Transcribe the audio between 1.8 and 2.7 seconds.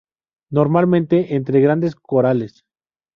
corales.